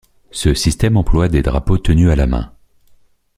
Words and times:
Ce 0.31 0.55
système 0.55 0.97
emploie 0.97 1.27
des 1.29 1.43
drapeaux 1.43 1.77
tenus 1.77 2.09
à 2.09 2.15
la 2.15 2.25
main. 2.25 2.51